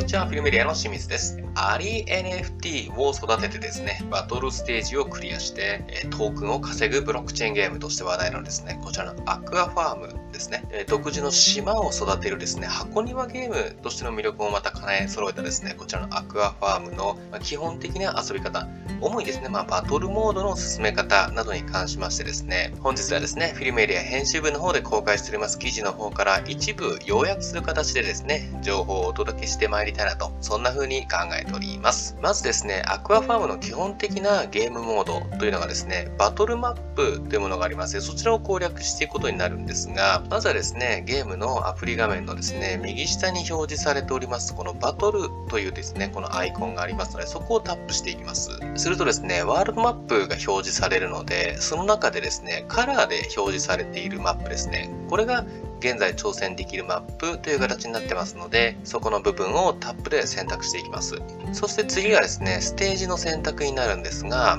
[0.00, 1.49] にちは、フィルメディアの清水です。
[1.54, 18.66] アリ NFT を育ててですね、バトルステージをクリアして、トークンを稼ぐブロックチェーンゲームとして話題のですね、こちらのアクアファームですね、独自の島を育てるですね、箱庭ゲームとしての魅力をまた兼ね揃えたですね、こちらのアクアファームの基本的な遊び方、
[19.00, 32.16] 主にですね、まあ、バトルモードの進め方などに関しましてですね、本日はですね、フィルメリア編集部の方で公開しております記事の方から一部要約する形でですね、情報をお届けしてまいりたいなと、そんな風に考えております。
[32.20, 48.50] まずですね、アクアファームの基本的なゲームモードというのがですね、バトルマップというものがありまして、そちらを攻略していくことになるんですが、まずはですね、ゲームのアプリ画面のですね、右下に表示されております、このバトルというですね、このアイコンがありますので、そこをタップしていきます。
[48.76, 55.44] するとですね、ワールドマップが表示されるので、その中でですね、カラーで表示されているマップですね、これが
[55.80, 61.16] 現在挑戦できるマップという形になってますので、そこの部分をタップで選択していきます。
[61.52, 64.58] そして次がですね、ステージの選択になるんですが、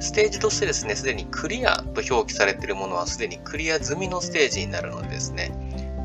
[0.00, 5.52] ステージとしてですね、すでにクリアと表記されているものはすでにクリア済みのステージになるのでですね、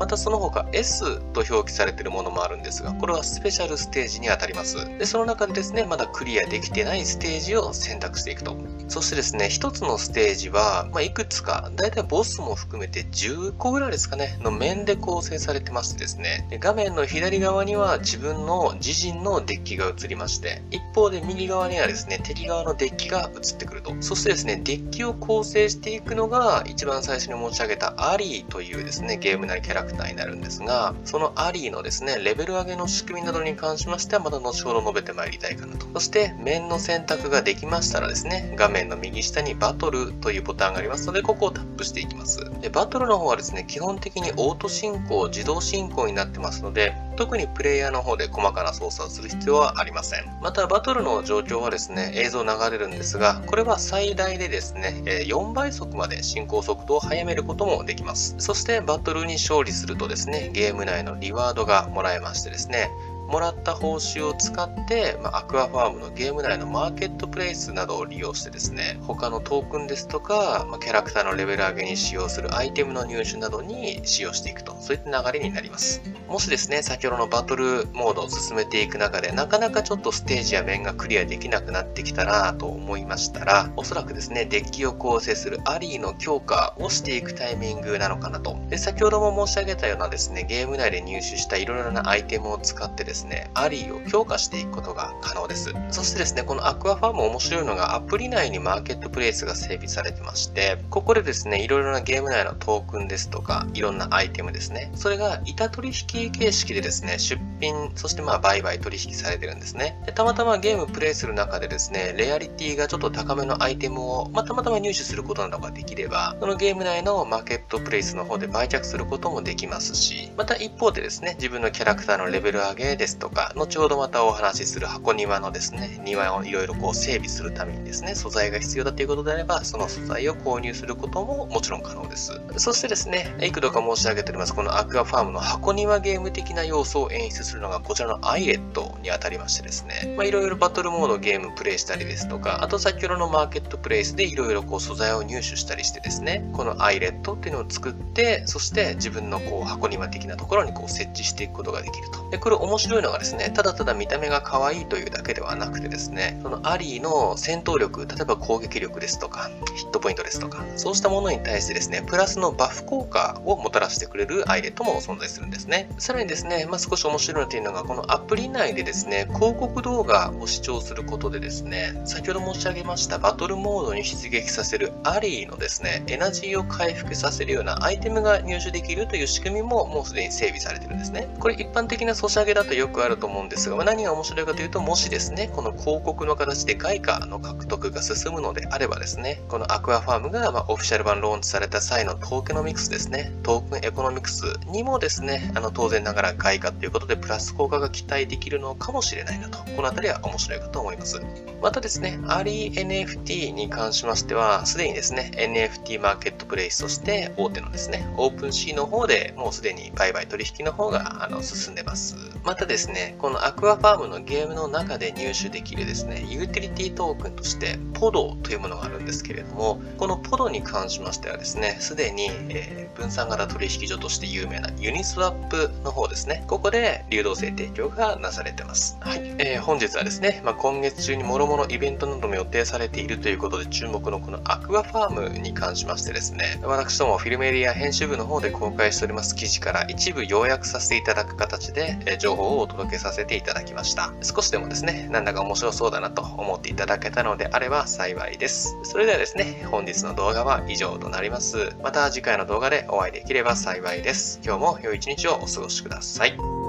[0.02, 4.84] またその他 S と表記されているものもあるんですが、これはスペシャルステージにあたります。
[4.98, 8.56] で、その中でですね、まだクリアできてないステージを選択していくと。
[8.88, 23.94] そしてですね、一つのステージは、まあ、いくつか、だいたいボスも含めて10個ぐらいですかね、の面で構成されてましてですね、で画面の左側には自分の自陣のデッキが映りまして、一方で右側にはですね、敵側のデッキが映ってくると。
[24.00, 35.86] そしてですね、デッキを構成していくのが、一番最初に申し上げたアリーというですね、ゲーム内キャラクタークターになるんですが、そのアリーのですね、レベル上げの仕組みなどに関しましてはまた後ほど述べてまいりたいかなと。
[35.94, 42.38] そして、面の選択ができましたらですね、画面の右下にバトルというボタンがありますので、ここをタップしていきます。
[42.60, 50.24] で、バトルの方はですね、基本的にオート進行、自動進行になってますので、特にプレイヤーの方で細かな操作をする必要はありません。
[50.40, 58.34] また、バトルの状況はですね、映像流れるんですが、これは最大でですね、4倍速まで進行速度を速めることもできます。
[58.38, 62.90] そして、バトルに勝利するとですね、ゲーム内のリワードがもらえましてですね、
[63.32, 76.02] もらった報酬を使って、まあ、アクアファームのゲーム内のマーケットプレイスなどを利用してですね、他のトークンですとか、まあ、キャラクターのレベル上げに使用するアイテムの入手などに使用していくと、そういった流れになります。
[76.28, 88.58] もしですね、先ほどのバトルモードを進めていく中で、なかなかちょっとステージや面がクリアできなくなってきたなと思いましたら、おそらくですね、デッキを構成するアリーの強化をしていくタイミングなのかなと。
[88.68, 95.72] で、先ほども申し上げたようなですね、ゲーム内で入手したいろいろなアイテムを使ってですね、ねアリーを強化していくことが可能です。
[95.90, 110.00] そしてですね、このアクアファーム面白いのがアプリ内にマーケットプレイスが整備されてまして、ここでですね、いろいろなゲーム内のトークンですとか、いろんなアイテムですね、それが板取引形式でですね、出品、そしてまあ売買取引されてるんですね。
[110.06, 132.40] でたまたまゲームプレイする中でですね、レアリティがちょっと高めのアイテムを、まあ、たまたま入手することなどができれば、そのゲーム内のマーケットプレイスの方で売却することもできますし、また一方でですね、自分のキャラクターのレベル上げですとか、後ほどまたお話しする箱庭のですね、庭をいろいろこう整備するためにですね、素材が必要だということであれば、その素材を購入することももちろん可能です。
[132.58, 152.30] そしてですね、幾度か申し上げております、このアクアファームの箱庭ゲーム的な要素を演出するのがこちらのアイレットにあたりましてですね、まあ、いろいろバトルモードゲームプレイしたりですとか、あと先ほどのマーケットプレイスでいろいろこう素材を入手したりしてですね、このアイレットっていうのを作って、そして自分のこう箱庭的なところにこう設置していくことができると。
[152.30, 165.88] で、これ面白いのがですね、ただただ見た目が可愛いというだけではなくてですね、そのアリーの戦闘力、例えば攻撃力ですとか、ヒットポイントですとか、そうしたものに対してですね、プラスのバフ効果をもたらしてくれるアイレットも存在するんですね。
[165.98, 181.28] さらにですね、まあ、少し面白いというのが、このアプリ内でですね、広告動画を視聴することでですね、先ほど申し上げましたバトルモードに出撃させるアリーのですね、エナジーを回復させるようなアイテムが入手できるという仕組みももうすでに整備されてるんですね。
[181.38, 201.22] これ一般的なソシャゲだとよくあると思うんですが、まあ、何が面白いかというと、もしですね、この広告の形で外貨の獲得が進むのであればですね、このアクアファームが、まオフィシャル版ローンチされた際のトークノミクスですね、トークンエコノミクスにもですね、あの当然ながら外貨ということでプラス効果が期待できるのかもしれないなと、このあたりは面白いかと思います。
[201.62, 212.16] またですね、アリー NFT に関しましては、すでにですね、NFT マーケットプレイスとして大手のですね、 OpenSea の方でもうすでに売買取引の方があの進んでます。
[212.44, 228.96] またですね、このアクアファームのゲームの中で入手できるですね、ユーティリティトークンとしてポドというものがあるんですけれども、このポドに関しましてはですね、すでに、えー、分散型取引所として有名な Uniswap の方ですね、ここで流動性提供がなされてます。
[229.00, 229.34] はい。
[229.38, 244.12] えー、本日はですね、まあ、今月中に諸々イベントなども予定されているということで注目のこのアクアファームに関しましてですね、私どもフィルムエリア編集部の方で公開しております記事から一部要約させていただく形で、えー、情報お届けさせていただきました。
[244.22, 248.76] 少しでもですね、なんだか面白そうだなと思っていただけたのであれば幸いです。
[248.84, 251.74] それではですね、本日の動画は以上となります。
[251.82, 254.40] また次回の動画でお会いできれば幸いです。
[254.44, 256.61] 今日も良い一日をお過ごしください。